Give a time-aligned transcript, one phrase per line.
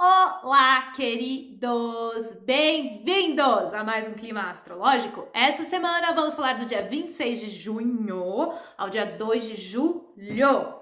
[0.00, 2.32] Olá, queridos!
[2.44, 5.28] Bem-vindos a mais um clima astrológico.
[5.34, 10.80] Essa semana vamos falar do dia 26 de junho ao dia 2 de julho.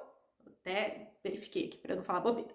[0.60, 2.54] Até verifiquei aqui para não falar bobeira.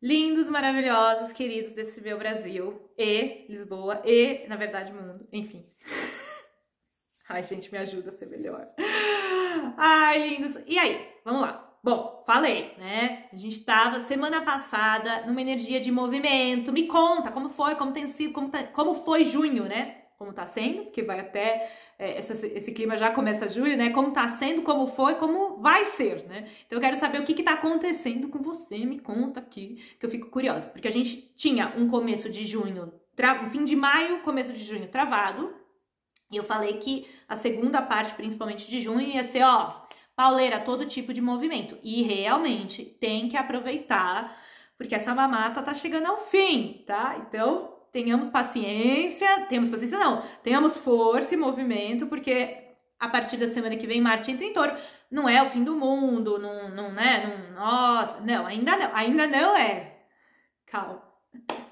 [0.00, 5.28] Lindos, maravilhosos, queridos desse meu Brasil e Lisboa e, na verdade, mundo.
[5.30, 5.70] Enfim.
[7.28, 8.66] Ai, gente, me ajuda a ser melhor.
[9.76, 10.62] Ai, lindos.
[10.66, 11.63] E aí, vamos lá.
[11.84, 13.26] Bom, falei, né?
[13.30, 16.72] A gente estava semana passada numa energia de movimento.
[16.72, 19.96] Me conta como foi, como tem sido, como, tá, como foi junho, né?
[20.16, 21.70] Como tá sendo, porque vai até.
[21.98, 23.90] É, esse, clima já começa julho, né?
[23.90, 26.48] Como tá sendo, como foi, como vai ser, né?
[26.66, 28.78] Então eu quero saber o que, que tá acontecendo com você.
[28.78, 30.70] Me conta aqui, que eu fico curiosa.
[30.70, 32.94] Porque a gente tinha um começo de junho,
[33.44, 35.54] um fim de maio, começo de junho travado.
[36.32, 39.84] E eu falei que a segunda parte, principalmente de junho, ia ser, ó,
[40.16, 41.78] pauleira, todo tipo de movimento.
[41.82, 44.36] E realmente tem que aproveitar,
[44.76, 47.16] porque essa mamata tá chegando ao fim, tá?
[47.26, 52.64] Então, tenhamos paciência, temos paciência não, tenhamos força e movimento, porque
[52.98, 54.74] a partir da semana que vem Marte entra em touro,
[55.10, 59.26] não é o fim do mundo, não, não né, não, nossa, não, ainda não, ainda
[59.26, 59.98] não é.
[60.66, 61.02] Calma.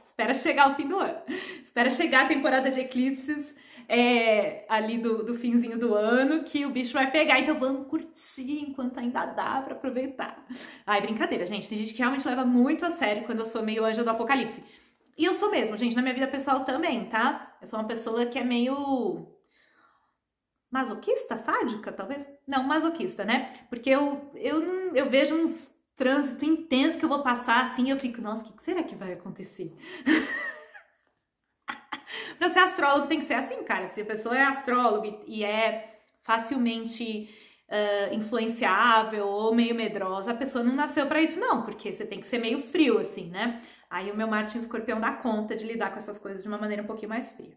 [0.06, 1.18] Espera chegar o fim do ano.
[1.64, 3.56] Espera chegar a temporada de eclipses
[3.88, 7.38] é, ali do, do finzinho do ano que o bicho vai pegar.
[7.38, 10.44] Então vamos curtir enquanto ainda dá para aproveitar.
[10.86, 11.68] Ai, brincadeira, gente.
[11.68, 14.62] Tem gente que realmente leva muito a sério quando eu sou meio anjo do apocalipse.
[15.16, 17.56] E eu sou mesmo, gente, na minha vida pessoal também, tá?
[17.60, 19.26] Eu sou uma pessoa que é meio
[20.70, 22.26] masoquista, sádica, talvez?
[22.46, 23.52] Não, masoquista, né?
[23.68, 27.98] Porque eu, eu, não, eu vejo uns trânsito intenso que eu vou passar assim eu
[27.98, 29.72] fico, nossa, o que será que vai acontecer?
[32.42, 33.86] Pra ser astrólogo tem que ser assim, cara.
[33.86, 37.30] Se a pessoa é astrólogo e é facilmente
[37.68, 42.18] uh, influenciável ou meio medrosa, a pessoa não nasceu para isso, não, porque você tem
[42.18, 43.60] que ser meio frio, assim, né?
[43.88, 46.82] Aí o meu Marte escorpião dá conta de lidar com essas coisas de uma maneira
[46.82, 47.56] um pouquinho mais fria.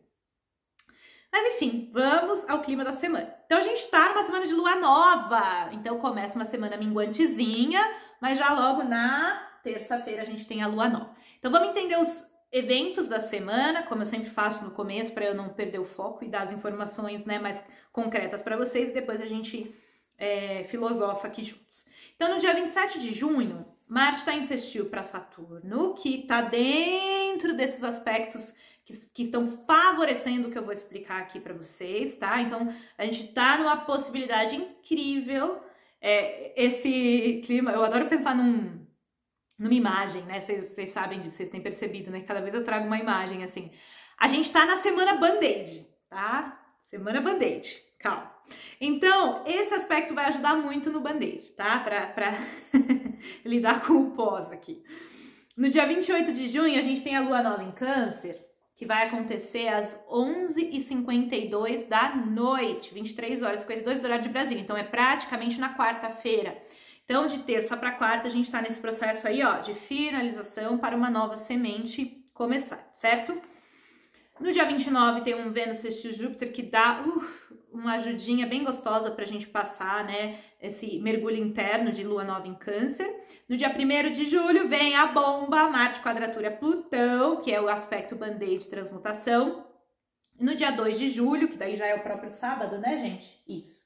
[1.33, 3.33] Mas enfim, vamos ao clima da semana.
[3.47, 5.69] Então a gente tá numa semana de lua nova.
[5.71, 7.81] Então começa uma semana minguantezinha,
[8.21, 11.15] mas já logo na terça-feira a gente tem a lua nova.
[11.39, 15.35] Então vamos entender os eventos da semana, como eu sempre faço no começo, para eu
[15.35, 19.21] não perder o foco e dar as informações né, mais concretas para vocês, e depois
[19.21, 19.73] a gente
[20.17, 21.85] é, filosofa aqui juntos.
[22.15, 27.55] Então, no dia 27 de junho, Marte está em sextil para Saturno, que está dentro
[27.55, 28.53] desses aspectos
[28.83, 32.39] que, que, estão favorecendo o que eu vou explicar aqui para vocês, tá?
[32.41, 35.61] Então, a gente está numa possibilidade incrível.
[35.99, 38.84] É, esse clima, eu adoro pensar num,
[39.57, 40.41] numa imagem, né?
[40.41, 42.21] Vocês sabem disso, vocês têm percebido, né?
[42.21, 43.71] Cada vez eu trago uma imagem assim.
[44.17, 46.61] A gente tá na semana band-aid, tá?
[46.83, 48.33] Semana band-aid, calma.
[48.79, 51.79] Então, esse aspecto vai ajudar muito no band-aid, tá?
[51.79, 52.33] Pra, pra
[53.43, 54.83] lidar com o pós aqui.
[55.57, 58.39] No dia 28 de junho, a gente tem a lua nova em Câncer,
[58.75, 64.61] que vai acontecer às 11h52 da noite, 23 horas 52 do horário de Brasília.
[64.61, 66.61] Então, é praticamente na quarta-feira.
[67.05, 70.95] Então, de terça para quarta, a gente está nesse processo aí, ó, de finalização para
[70.95, 73.39] uma nova semente começar, certo?
[74.39, 77.05] No dia 29 tem um Vênus sextil Júpiter que dá
[77.71, 80.39] uma ajudinha bem gostosa para a gente passar, né?
[80.59, 83.07] Esse mergulho interno de Lua Nova em Câncer.
[83.47, 88.15] No dia 1 de julho vem a bomba, Marte quadratura Plutão, que é o aspecto
[88.15, 89.65] band-aid transmutação.
[90.37, 93.41] E no dia 2 de julho, que daí já é o próprio sábado, né, gente?
[93.47, 93.79] Isso.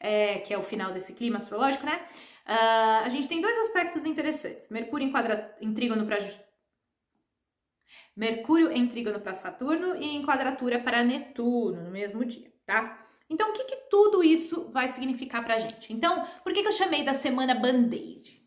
[0.00, 2.00] É, que é o final desse clima astrológico, né?
[2.46, 4.68] Uh, a gente tem dois aspectos interessantes.
[4.68, 5.56] Mercúrio em, quadra...
[5.60, 6.18] em trígono para
[8.16, 13.04] Mercúrio em trígono para Saturno e em quadratura para Netuno no mesmo dia, tá?
[13.28, 15.92] Então, o que, que tudo isso vai significar pra gente?
[15.92, 18.40] Então, por que, que eu chamei da semana band-aid?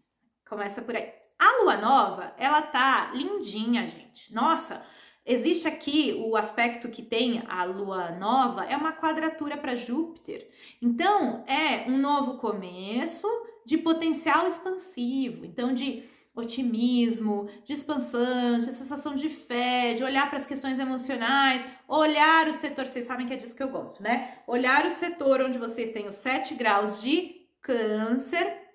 [0.47, 1.11] Começa por aí.
[1.37, 4.33] A lua nova, ela tá lindinha, gente.
[4.33, 4.83] Nossa,
[5.27, 10.47] existe aqui o aspecto que tem a lua nova, é uma quadratura para Júpiter.
[10.81, 13.27] Então, é um novo começo
[13.65, 20.37] de potencial expansivo, então de otimismo, de expansão, de sensação de fé, de olhar para
[20.37, 24.37] as questões emocionais, olhar o setor, vocês sabem que é disso que eu gosto, né?
[24.45, 28.66] Olhar o setor onde vocês têm os 7 graus de câncer.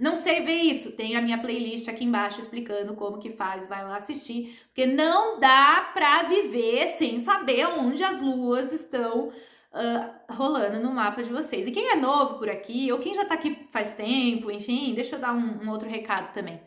[0.00, 3.84] Não sei ver isso, tem a minha playlist aqui embaixo explicando como que faz, vai
[3.84, 10.80] lá assistir, porque não dá para viver sem saber onde as luas estão uh, rolando
[10.80, 11.66] no mapa de vocês.
[11.66, 15.16] E quem é novo por aqui, ou quem já tá aqui faz tempo, enfim, deixa
[15.16, 16.62] eu dar um, um outro recado também.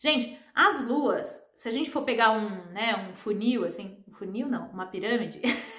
[0.00, 4.48] Gente, as luas, se a gente for pegar um, né, um funil, assim, um funil
[4.48, 5.42] não, uma pirâmide,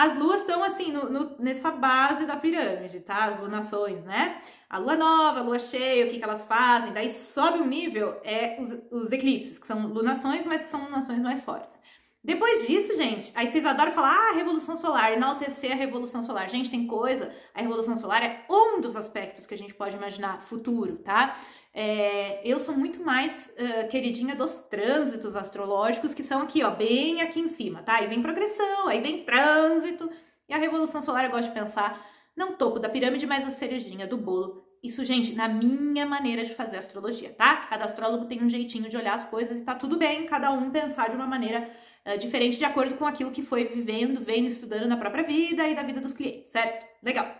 [0.00, 3.24] as luas estão assim no, no, nessa base da pirâmide, tá?
[3.24, 4.40] As lunações, né?
[4.70, 6.92] A lua nova, a lua cheia, o que, que elas fazem.
[6.92, 11.18] Daí sobe um nível é os, os eclipses, que são lunações, mas que são lunações
[11.18, 11.80] mais fortes.
[12.22, 16.48] Depois disso, gente, aí vocês adoram falar, ah, Revolução Solar, enaltecer a Revolução Solar.
[16.48, 20.40] Gente, tem coisa, a Revolução Solar é um dos aspectos que a gente pode imaginar
[20.40, 21.38] futuro, tá?
[21.72, 27.22] É, eu sou muito mais uh, queridinha dos trânsitos astrológicos, que são aqui, ó, bem
[27.22, 27.96] aqui em cima, tá?
[27.96, 30.10] Aí vem progressão, aí vem trânsito,
[30.48, 32.04] e a Revolução Solar eu gosto de pensar
[32.36, 34.64] não topo da pirâmide, mas a cerejinha do bolo.
[34.82, 37.56] Isso, gente, na minha maneira de fazer astrologia, tá?
[37.56, 40.70] Cada astrólogo tem um jeitinho de olhar as coisas e tá tudo bem, cada um
[40.70, 41.68] pensar de uma maneira
[42.14, 45.74] uh, diferente de acordo com aquilo que foi vivendo, vendo, estudando na própria vida e
[45.74, 46.86] da vida dos clientes, certo?
[47.02, 47.34] Legal.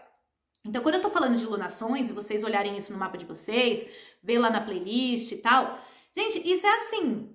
[0.65, 3.89] Então, quando eu tô falando de lunações e vocês olharem isso no mapa de vocês,
[4.23, 5.79] ver lá na playlist e tal,
[6.13, 7.35] gente, isso é assim,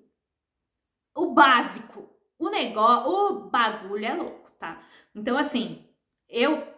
[1.15, 2.09] o básico.
[2.37, 4.83] O negócio, o bagulho é louco, tá?
[5.15, 5.87] Então, assim,
[6.27, 6.72] eu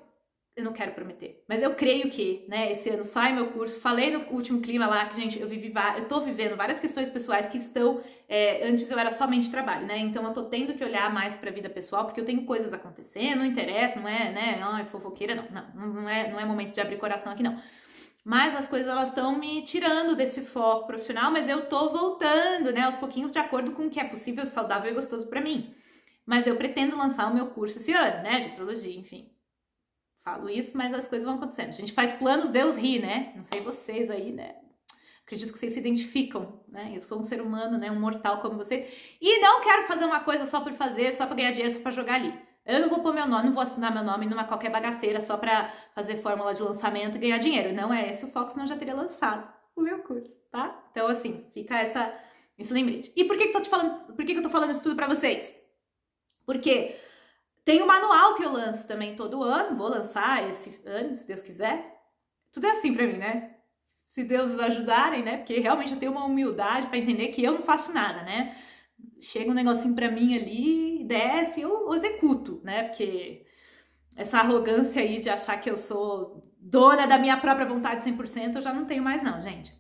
[0.56, 3.78] eu não quero prometer, mas eu creio que, né, esse ano sai meu curso.
[3.82, 7.50] Falei no último clima lá que, gente, eu vivi, eu tô vivendo várias questões pessoais
[7.50, 8.02] que estão.
[8.28, 9.98] É, antes eu era somente trabalho, né?
[9.98, 13.40] Então eu tô tendo que olhar mais pra vida pessoal, porque eu tenho coisas acontecendo,
[13.40, 14.58] não interessa, não é, né?
[14.58, 15.46] Não é fofoqueira, não.
[15.76, 17.62] Não, não é, não é momento de abrir coração aqui, não.
[18.24, 22.82] Mas as coisas elas estão me tirando desse foco profissional, mas eu tô voltando, né,
[22.84, 25.76] aos pouquinhos de acordo com o que é possível, saudável e gostoso para mim.
[26.26, 29.35] Mas eu pretendo lançar o meu curso esse ano, né, de astrologia, enfim
[30.26, 31.70] falo isso, mas as coisas vão acontecendo.
[31.70, 33.32] A gente faz planos, Deus ri, né?
[33.36, 34.56] Não sei vocês aí, né?
[35.24, 36.92] Acredito que vocês se identificam, né?
[36.96, 37.92] Eu sou um ser humano, né?
[37.92, 38.92] Um mortal como vocês.
[39.22, 41.92] E não quero fazer uma coisa só por fazer, só para ganhar dinheiro, só para
[41.92, 42.34] jogar ali.
[42.66, 45.38] Eu não vou pôr meu nome, não vou assinar meu nome numa qualquer bagaceira só
[45.38, 47.74] para fazer fórmula de lançamento e ganhar dinheiro.
[47.74, 50.84] Não é esse o foco, senão já teria lançado o meu curso, tá?
[50.92, 52.12] Então, assim, fica essa,
[52.58, 53.12] esse lembrete.
[53.16, 54.96] E por que, que, tô te falando, por que, que eu tô falando isso tudo
[54.96, 55.56] pra vocês?
[56.46, 56.96] Porque
[57.66, 61.42] tem o manual que eu lanço também todo ano, vou lançar esse ano, se Deus
[61.42, 62.00] quiser.
[62.54, 63.56] Tudo é assim para mim, né?
[64.14, 65.38] Se Deus nos ajudarem, né?
[65.38, 68.56] Porque realmente eu tenho uma humildade para entender que eu não faço nada, né?
[69.20, 72.84] Chega um negocinho para mim ali, desce, eu executo, né?
[72.84, 73.46] Porque
[74.16, 78.62] essa arrogância aí de achar que eu sou dona da minha própria vontade 100%, eu
[78.62, 79.74] já não tenho mais não, gente.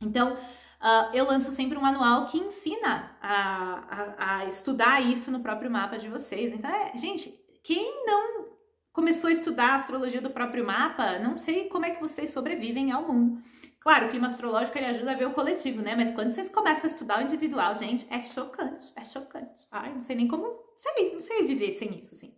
[0.00, 0.36] Então,
[0.82, 5.70] uh, eu lanço sempre um manual que ensina a, a, a, estudar isso no próprio
[5.70, 6.52] mapa de vocês.
[6.52, 7.32] Então, é, gente,
[7.62, 8.52] quem não
[8.92, 12.90] começou a estudar a astrologia do próprio mapa, não sei como é que vocês sobrevivem
[12.90, 13.40] ao mundo.
[13.80, 15.96] Claro, o clima astrológico ele ajuda a ver o coletivo, né?
[15.96, 19.66] Mas quando vocês começam a estudar o individual, gente, é chocante, é chocante.
[19.72, 20.46] Ai, não sei nem como,
[20.76, 22.32] sei, não sei viver sem isso, assim.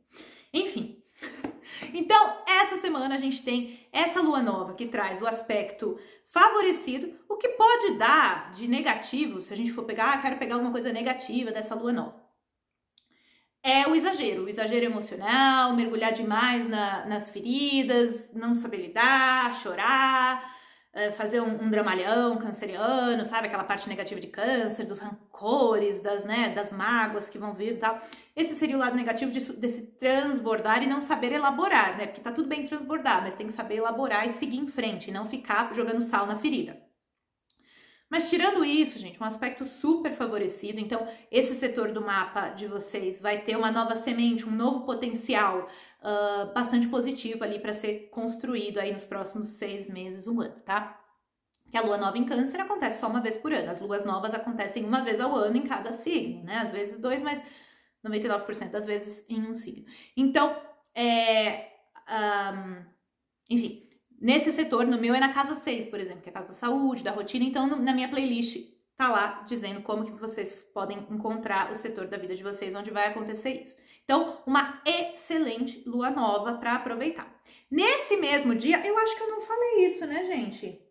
[0.55, 1.04] Enfim,
[1.93, 7.37] então, essa semana a gente tem essa lua nova que traz o aspecto favorecido, o
[7.37, 10.93] que pode dar de negativo, se a gente for pegar, ah, quero pegar alguma coisa
[10.93, 12.25] negativa dessa lua nova.
[13.63, 20.55] É o exagero, o exagero emocional, mergulhar demais na, nas feridas, não saber lidar, chorar,
[21.11, 23.49] fazer um, um, dramalhão canceriano, sabe?
[23.49, 27.77] Aquela parte negativa de câncer, dos rancores, das, né, das mágoas que vão vir e
[27.79, 28.01] tal.
[28.37, 32.07] Esse seria o lado negativo de, desse transbordar e não saber elaborar, né?
[32.07, 35.13] Porque tá tudo bem transbordar, mas tem que saber elaborar e seguir em frente, e
[35.13, 36.84] não ficar jogando sal na ferida.
[38.15, 43.21] Mas tirando isso, gente, um aspecto super favorecido, então esse setor do mapa de vocês
[43.21, 45.69] vai ter uma nova semente, um novo potencial
[46.01, 50.97] uh, bastante positivo ali para ser construído aí nos próximos seis meses, um ano, tá?
[51.69, 54.33] Que a lua nova em câncer acontece só uma vez por ano, as luas novas
[54.33, 56.59] acontecem uma vez ao ano em cada signo, né?
[56.59, 57.43] Às vezes dois, mas
[58.07, 59.87] 99% das vezes em um signo.
[60.17, 60.57] Então,
[60.95, 61.73] é.
[62.09, 62.85] Um,
[63.51, 63.85] enfim,
[64.21, 66.55] Nesse setor, no meu é na casa 6, por exemplo, que é a casa da
[66.55, 67.45] saúde, da rotina.
[67.45, 72.07] Então, no, na minha playlist tá lá dizendo como que vocês podem encontrar o setor
[72.07, 73.77] da vida de vocês onde vai acontecer isso.
[74.05, 77.35] Então, uma excelente lua nova para aproveitar.
[77.71, 80.84] Nesse mesmo dia, eu acho que eu não falei isso, né, gente?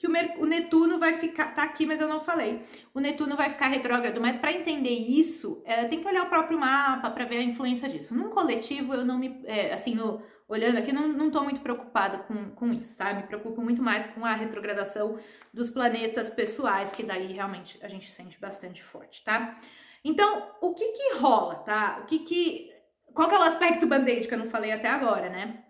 [0.00, 2.62] Que o, Netuno vai ficar, tá aqui, mas eu não falei.
[2.94, 6.58] O Netuno vai ficar retrógrado, mas para entender isso, é, tem que olhar o próprio
[6.58, 8.14] mapa para ver a influência disso.
[8.14, 12.16] Num coletivo, eu não me, é, assim, no, olhando aqui, não, não tô muito preocupada
[12.20, 13.12] com, com isso, tá?
[13.12, 15.18] Me preocupo muito mais com a retrogradação
[15.52, 19.58] dos planetas pessoais, que daí realmente a gente sente bastante forte, tá?
[20.02, 22.00] Então, o que que rola, tá?
[22.02, 22.72] O que que,
[23.12, 25.62] qual que é o aspecto band-aid que eu não falei até agora, né?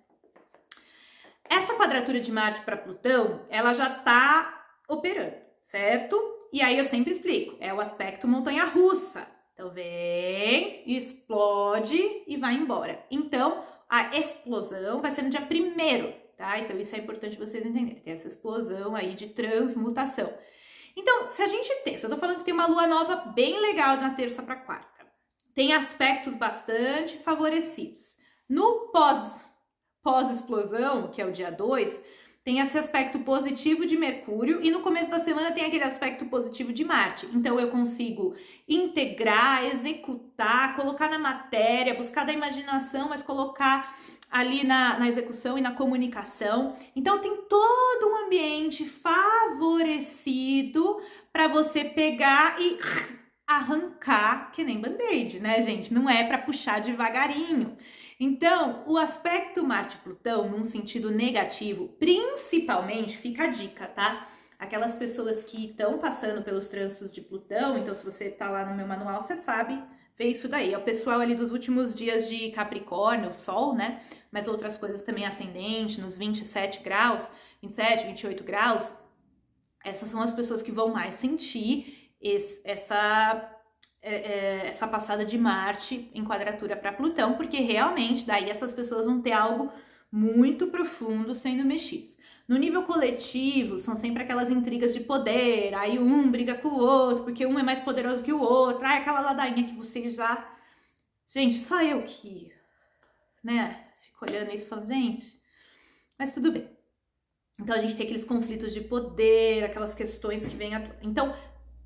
[1.51, 6.17] Essa quadratura de Marte para Plutão, ela já está operando, certo?
[6.53, 9.27] E aí eu sempre explico, é o aspecto montanha-russa.
[9.53, 13.05] Então vem, explode e vai embora.
[13.11, 16.57] Então a explosão vai ser no dia primeiro, tá?
[16.61, 18.01] Então isso é importante vocês entenderem.
[18.01, 20.33] Tem essa explosão aí de transmutação.
[20.97, 23.61] Então, se a gente tem, se eu tô falando que tem uma lua nova bem
[23.61, 25.05] legal na terça para quarta,
[25.53, 28.17] tem aspectos bastante favorecidos.
[28.49, 29.50] No pós
[30.03, 32.03] pós-explosão, que é o dia 2,
[32.43, 36.73] tem esse aspecto positivo de Mercúrio e no começo da semana tem aquele aspecto positivo
[36.73, 37.29] de Marte.
[37.35, 38.35] Então eu consigo
[38.67, 43.95] integrar, executar, colocar na matéria, buscar da imaginação, mas colocar
[44.31, 46.75] ali na, na execução e na comunicação.
[46.97, 50.19] Então tem todo um ambiente favorecido
[51.31, 52.79] para você pegar e
[53.47, 55.93] arrancar que nem band-aid, né, gente?
[55.93, 57.77] Não é para puxar devagarinho.
[58.23, 64.29] Então, o aspecto Marte-Plutão, num sentido negativo, principalmente, fica a dica, tá?
[64.59, 68.77] Aquelas pessoas que estão passando pelos trânsitos de Plutão, então se você tá lá no
[68.77, 69.83] meu manual, você sabe
[70.19, 70.75] ver isso daí.
[70.75, 74.03] É o pessoal ali dos últimos dias de Capricórnio, Sol, né?
[74.31, 77.31] Mas outras coisas também ascendente, nos 27 graus,
[77.63, 78.93] 27, 28 graus.
[79.83, 83.60] Essas são as pessoas que vão mais sentir esse, essa
[84.03, 89.07] é, é, essa passada de Marte em quadratura para Plutão, porque realmente daí essas pessoas
[89.07, 89.71] vão ter algo
[90.11, 92.17] muito profundo sendo mexidos.
[92.49, 97.25] No nível coletivo, são sempre aquelas intrigas de poder, aí um briga com o outro,
[97.25, 100.53] porque um é mais poderoso que o outro, aí aquela ladainha que vocês já.
[101.29, 102.53] Gente, só eu que,
[103.45, 105.41] né, fico olhando isso e falando, gente,
[106.19, 106.69] mas tudo bem.
[107.57, 110.83] Então a gente tem aqueles conflitos de poder, aquelas questões que vêm à.
[111.03, 111.37] Então,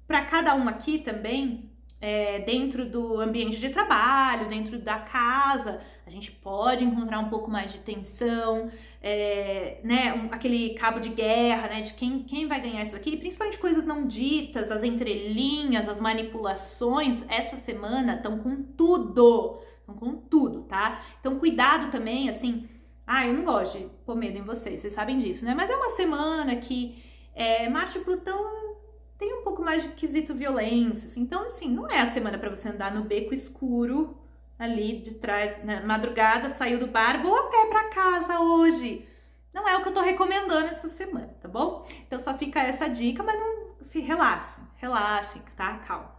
[0.06, 6.10] para cada um aqui também, é, dentro do ambiente de trabalho, dentro da casa, a
[6.10, 8.70] gente pode encontrar um pouco mais de tensão,
[9.02, 13.16] é, né, um, aquele cabo de guerra, né, de quem, quem vai ganhar isso daqui,
[13.16, 20.16] principalmente coisas não ditas, as entrelinhas, as manipulações, essa semana estão com tudo, estão com
[20.16, 21.02] tudo, tá?
[21.20, 22.68] Então cuidado também, assim,
[23.06, 25.76] ah, eu não gosto de pôr medo em vocês, vocês sabem disso, né, mas é
[25.76, 27.02] uma semana que
[27.34, 28.73] é, Marte e Plutão
[29.18, 31.20] tem um pouco mais de quesito violência, assim.
[31.20, 34.18] Então, assim, não é a semana para você andar no beco escuro
[34.58, 39.06] ali de trás, na madrugada, saiu do bar, vou a pé para casa hoje.
[39.52, 41.86] Não é o que eu tô recomendando essa semana, tá bom?
[42.06, 43.64] Então só fica essa dica, mas não
[44.00, 45.78] relaxem, relaxem, tá?
[45.78, 46.12] Calma.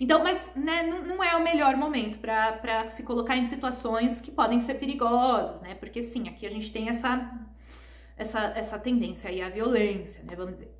[0.00, 4.60] Então, mas né, não é o melhor momento para se colocar em situações que podem
[4.60, 5.74] ser perigosas, né?
[5.74, 7.30] Porque sim, aqui a gente tem essa,
[8.16, 10.34] essa, essa tendência aí à violência, né?
[10.36, 10.72] Vamos dizer.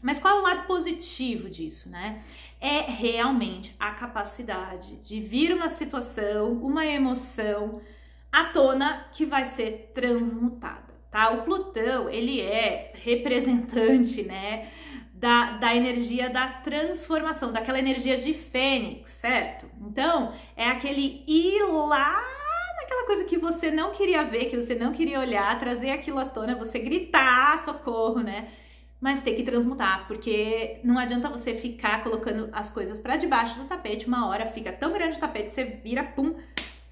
[0.00, 2.22] Mas qual é o lado positivo disso, né?
[2.60, 7.80] É realmente a capacidade de vir uma situação, uma emoção
[8.30, 11.30] à tona que vai ser transmutada, tá?
[11.30, 14.68] O Plutão, ele é representante, né,
[15.12, 19.66] da, da energia da transformação, daquela energia de fênix, certo?
[19.80, 22.22] Então, é aquele ir lá
[22.76, 26.26] naquela coisa que você não queria ver, que você não queria olhar, trazer aquilo à
[26.26, 28.48] tona, você gritar socorro, né?
[29.00, 33.66] Mas tem que transmutar, porque não adianta você ficar colocando as coisas para debaixo do
[33.66, 36.34] tapete, uma hora fica tão grande o tapete, você vira, pum,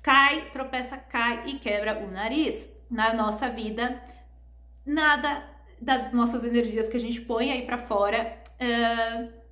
[0.02, 2.68] cai, tropeça, cai e quebra o nariz.
[2.90, 4.00] Na nossa vida,
[4.84, 5.42] nada
[5.80, 9.43] das nossas energias que a gente põe aí para fora uh,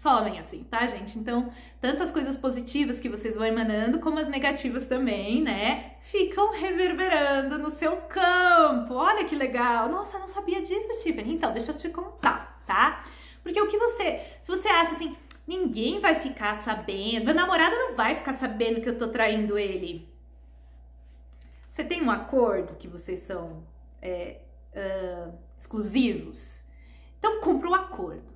[0.00, 1.18] somem assim, tá, gente?
[1.18, 5.96] Então, tanto as coisas positivas que vocês vão emanando, como as negativas também, né?
[6.00, 8.94] Ficam reverberando no seu campo.
[8.94, 9.88] Olha que legal!
[9.88, 11.34] Nossa, não sabia disso, Stephanie.
[11.34, 13.04] Então, deixa eu te contar, tá?
[13.42, 14.20] Porque o que você.
[14.42, 18.88] Se você acha assim, ninguém vai ficar sabendo, meu namorado não vai ficar sabendo que
[18.88, 20.08] eu tô traindo ele.
[21.68, 23.62] Você tem um acordo que vocês são
[24.00, 24.40] é,
[24.74, 26.64] uh, exclusivos?
[27.18, 28.31] Então, cumpra o acordo.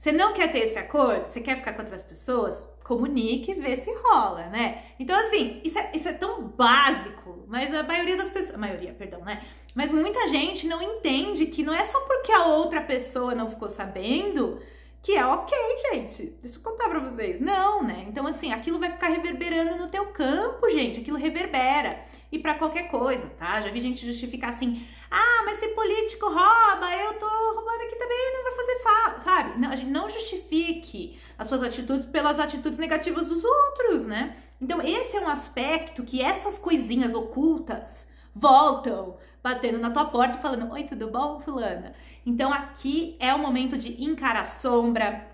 [0.00, 1.26] Você não quer ter esse acordo?
[1.26, 2.66] Você quer ficar com outras pessoas?
[2.82, 4.82] Comunique e vê se rola, né?
[4.98, 8.54] Então, assim, isso é, isso é tão básico, mas a maioria das pessoas.
[8.54, 9.42] A maioria, perdão, né?
[9.74, 13.68] Mas muita gente não entende que não é só porque a outra pessoa não ficou
[13.68, 14.58] sabendo
[15.02, 15.56] que é ok,
[15.90, 16.36] gente.
[16.42, 17.40] Deixa eu contar pra vocês.
[17.40, 18.04] Não, né?
[18.08, 21.00] Então, assim, aquilo vai ficar reverberando no teu campo, gente.
[21.00, 22.04] Aquilo reverbera.
[22.30, 23.60] E para qualquer coisa, tá?
[23.60, 24.86] Já vi gente justificar assim.
[25.10, 29.60] Ah, mas se político rouba, eu tô roubando aqui também, não vai fazer falta, sabe?
[29.60, 34.36] Não, a gente não justifique as suas atitudes pelas atitudes negativas dos outros, né?
[34.60, 40.40] Então, esse é um aspecto que essas coisinhas ocultas voltam batendo na tua porta e
[40.40, 41.92] falando: Oi, tudo bom, Fulana?
[42.24, 45.26] Então, aqui é o momento de encarar sombra,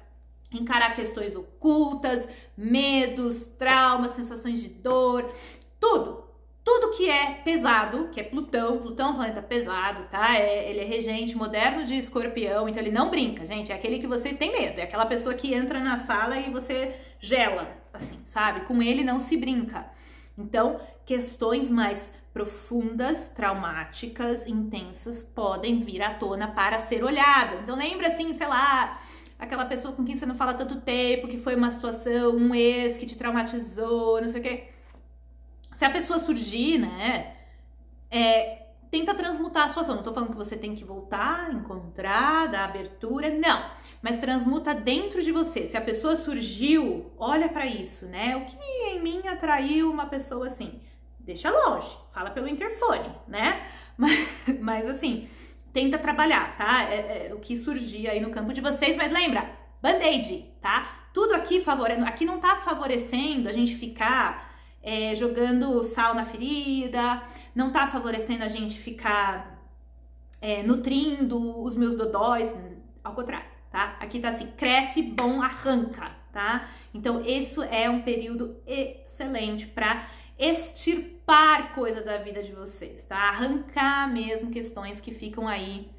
[0.53, 5.31] encarar questões ocultas, medos, traumas, sensações de dor,
[5.81, 6.27] tudo
[6.67, 10.37] tudo que é pesado, que é Plutão, Plutão é um planeta pesado, tá?
[10.37, 13.71] É, ele é regente moderno de escorpião, então ele não brinca, gente.
[13.71, 16.97] É aquele que vocês têm medo, é aquela pessoa que entra na sala e você
[17.21, 18.63] gela, assim, sabe?
[18.63, 19.87] Com ele não se brinca.
[20.37, 27.63] Então, questões mais profundas, traumáticas, intensas podem vir à tona para ser olhadas.
[27.63, 29.01] Então, lembra assim, sei lá,
[29.39, 32.99] aquela pessoa com quem você não fala tanto tempo, que foi uma situação, um ex
[32.99, 34.77] que te traumatizou, não sei o quê
[35.77, 37.37] se a pessoa surgir, né,
[38.11, 39.97] é, tenta transmutar a situação.
[39.97, 43.63] Não tô falando que você tem que voltar, encontrar, dar abertura, não.
[44.01, 45.67] Mas transmuta dentro de você.
[45.67, 48.35] Se a pessoa surgiu, olha para isso, né?
[48.39, 50.81] O que em mim atraiu uma pessoa assim?
[51.27, 53.67] Deixa longe, fala pelo interfone, né?
[53.99, 54.29] Mas,
[54.61, 55.27] mas assim,
[55.73, 56.83] tenta trabalhar, tá?
[56.83, 61.09] É, é, o que surgir aí no campo de vocês, mas lembra, band-aid, tá?
[61.15, 67.23] Tudo aqui favorecendo, aqui não tá favorecendo a gente ficar é, jogando sal na ferida,
[67.55, 69.67] não tá favorecendo a gente ficar
[70.43, 72.55] é, nutrindo os meus dodóis,
[73.03, 73.97] ao contrário, tá?
[73.99, 76.69] Aqui tá assim, cresce, bom, arranca, tá?
[76.93, 80.07] Então, isso é um período excelente para
[80.39, 83.17] extirpar coisa da vida de vocês, tá?
[83.17, 85.91] Arrancar mesmo questões que ficam aí,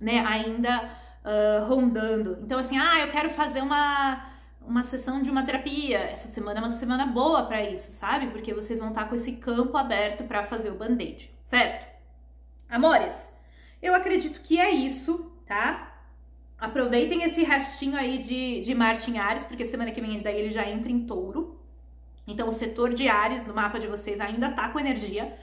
[0.00, 0.90] né, ainda
[1.24, 2.38] uh, rondando.
[2.42, 4.32] Então, assim, ah, eu quero fazer uma
[4.66, 5.98] uma sessão de uma terapia.
[5.98, 8.26] Essa semana é uma semana boa para isso, sabe?
[8.28, 11.86] Porque vocês vão estar com esse campo aberto para fazer o band-aid, certo?
[12.68, 13.30] Amores,
[13.80, 15.94] eu acredito que é isso, tá?
[16.58, 20.50] Aproveitem esse restinho aí de, de Marte em Ares, porque semana que vem daí ele
[20.50, 21.55] já entra em touro.
[22.26, 25.36] Então, o setor de Ares no mapa de vocês ainda tá com energia.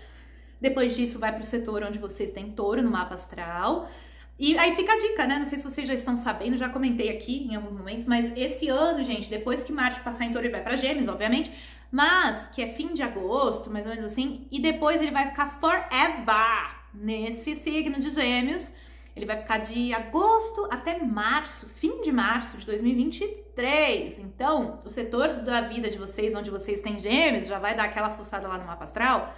[0.60, 3.90] Depois disso, vai pro setor onde vocês têm touro no mapa astral.
[4.38, 5.38] E aí fica a dica, né?
[5.38, 8.68] Não sei se vocês já estão sabendo, já comentei aqui em alguns momentos, mas esse
[8.68, 11.52] ano, gente, depois que Marte passar em Touro, ele vai para Gêmeos, obviamente,
[11.92, 15.48] mas que é fim de agosto, mais ou menos assim, e depois ele vai ficar
[15.48, 18.72] forever nesse signo de Gêmeos.
[19.16, 24.20] Ele vai ficar de agosto até março, fim de março de 2023.
[24.20, 28.10] Então, o setor da vida de vocês, onde vocês têm Gêmeos, já vai dar aquela
[28.10, 29.34] fuçada lá no mapa astral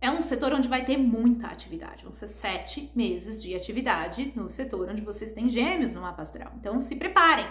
[0.00, 2.04] é um setor onde vai ter muita atividade.
[2.04, 6.52] Vão ser sete meses de atividade no setor onde vocês têm gêmeos no mapa astral.
[6.60, 7.46] Então se preparem.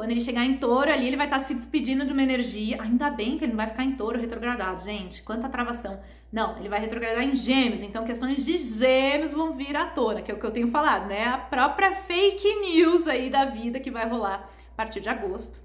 [0.00, 2.80] Quando ele chegar em touro ali, ele vai estar se despedindo de uma energia.
[2.80, 5.22] Ainda bem que ele não vai ficar em touro retrogradado, gente.
[5.22, 6.00] Quanta travação.
[6.32, 7.82] Não, ele vai retrogradar em gêmeos.
[7.82, 11.06] Então questões de gêmeos vão vir à tona, que é o que eu tenho falado,
[11.06, 11.24] né?
[11.26, 15.60] A própria fake news aí da vida que vai rolar a partir de agosto.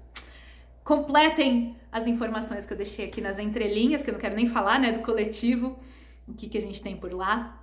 [0.84, 4.78] Completem as informações que eu deixei aqui nas entrelinhas, que eu não quero nem falar,
[4.78, 5.78] né, do coletivo
[6.28, 7.58] o que, que a gente tem por lá.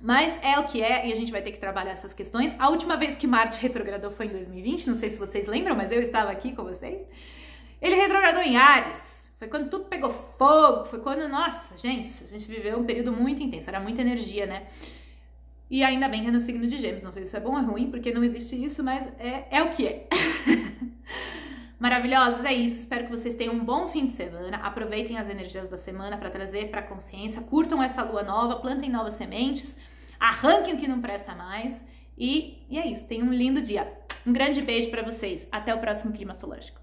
[0.00, 2.54] Mas é o que é e a gente vai ter que trabalhar essas questões.
[2.58, 5.92] A última vez que Marte retrogradou foi em 2020, não sei se vocês lembram, mas
[5.92, 7.06] eu estava aqui com vocês.
[7.82, 9.20] Ele retrogradou em Ares.
[9.38, 13.42] Foi quando tudo pegou fogo, foi quando, nossa, gente, a gente viveu um período muito
[13.42, 14.66] intenso, era muita energia, né?
[15.70, 17.58] E ainda bem que é no signo de Gêmeos, não sei se é bom ou
[17.58, 20.08] é ruim, porque não existe isso, mas é, é o que é.
[21.80, 22.80] Maravilhosos, é isso.
[22.80, 24.58] Espero que vocês tenham um bom fim de semana.
[24.58, 27.40] Aproveitem as energias da semana para trazer para consciência.
[27.40, 29.74] Curtam essa lua nova, plantem novas sementes,
[30.20, 31.74] arranquem o que não presta mais.
[32.16, 33.06] E, e é isso.
[33.06, 33.90] Tenham um lindo dia.
[34.26, 35.48] Um grande beijo para vocês.
[35.50, 36.78] Até o próximo Clima Astrológico.